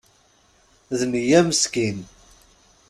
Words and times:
D 0.97 1.01
nniya 1.09 1.41
meskin. 1.47 1.99